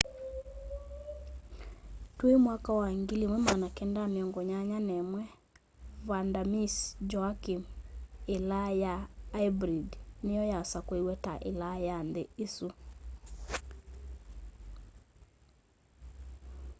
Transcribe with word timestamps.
twi 2.17 2.33
1981 2.35 5.27
vanda 6.07 6.41
miss 6.53 6.75
joaquim 7.11 7.61
ilaa 8.35 8.69
ya 8.83 8.93
aibrid 9.39 9.89
niyo 10.25 10.43
yasakuiwe 10.51 11.13
ta 11.23 11.33
ilaa 11.51 11.77
ya 11.87 11.97
nthi 12.07 12.23
isu 12.45 12.69